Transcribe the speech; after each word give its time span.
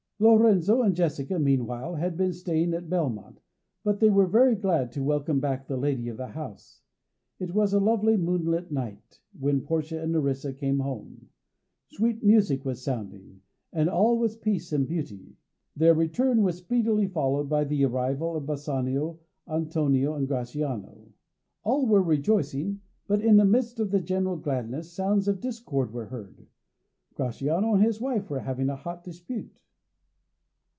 Lorenzo 0.23 0.83
and 0.83 0.95
Jessica, 0.95 1.39
meanwhile, 1.39 1.95
had 1.95 2.15
been 2.15 2.31
staying 2.31 2.75
at 2.75 2.91
Belmont, 2.91 3.41
but 3.83 3.99
they 3.99 4.11
were 4.11 4.27
very 4.27 4.53
glad 4.55 4.91
to 4.91 5.03
welcome 5.03 5.39
back 5.39 5.65
the 5.65 5.75
lady 5.77 6.09
of 6.09 6.17
the 6.17 6.27
house. 6.27 6.83
It 7.39 7.55
was 7.55 7.73
a 7.73 7.79
lovely 7.79 8.17
moonlight 8.17 8.71
night 8.71 9.19
when 9.39 9.61
Portia 9.61 9.99
and 9.99 10.11
Nerissa 10.11 10.53
came 10.53 10.77
home. 10.77 11.27
Sweet 11.87 12.23
music 12.23 12.63
was 12.63 12.83
sounding, 12.83 13.41
and 13.73 13.89
all 13.89 14.15
was 14.19 14.35
peace 14.37 14.71
and 14.71 14.87
beauty. 14.87 15.37
Their 15.75 15.95
return 15.95 16.43
was 16.43 16.57
speedily 16.57 17.07
followed 17.07 17.49
by 17.49 17.63
the 17.63 17.83
arrival 17.85 18.35
of 18.35 18.45
Bassanio, 18.45 19.19
Antonio, 19.49 20.13
and 20.13 20.27
Gratiano. 20.27 21.07
All 21.63 21.87
was 21.87 22.05
rejoicing, 22.05 22.81
but 23.07 23.21
in 23.21 23.37
the 23.37 23.43
midst 23.45 23.79
of 23.79 23.89
the 23.89 23.99
general 23.99 24.37
gladness 24.37 24.91
sounds 24.93 25.27
of 25.27 25.39
discord 25.39 25.91
were 25.91 26.05
heard. 26.05 26.45
Gratiano 27.15 27.73
and 27.73 27.83
his 27.83 27.99
wife 27.99 28.29
were 28.29 28.41
having 28.41 28.69
a 28.69 28.75
hot 28.75 29.03
dispute. 29.03 29.63